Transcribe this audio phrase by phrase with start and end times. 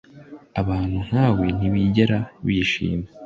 [0.61, 3.07] Abantu nkawe ntibigera bishima